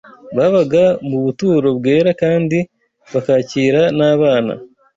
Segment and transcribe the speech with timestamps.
[0.37, 2.57] babaga mu buturo bwera kandi
[3.13, 4.53] bakakira n’abana